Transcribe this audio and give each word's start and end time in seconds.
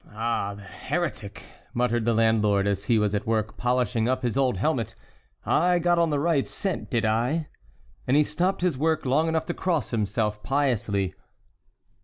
"Ah, 0.11 0.55
the 0.55 0.63
heretic!" 0.63 1.45
muttered 1.75 2.05
the 2.05 2.13
landlord 2.15 2.65
as 2.65 2.85
he 2.85 2.97
was 2.97 3.13
at 3.13 3.27
work 3.27 3.55
polishing 3.55 4.09
up 4.09 4.23
his 4.23 4.35
old 4.35 4.57
helmet, 4.57 4.95
"I 5.45 5.77
got 5.77 5.99
on 5.99 6.09
the 6.09 6.17
right 6.17 6.47
scent, 6.47 6.89
did 6.89 7.05
I?" 7.05 7.49
And 8.07 8.17
he 8.17 8.23
stopped 8.23 8.61
his 8.61 8.79
work 8.79 9.05
long 9.05 9.27
enough 9.27 9.45
to 9.45 9.53
cross 9.53 9.91
himself 9.91 10.41
piously. 10.41 11.13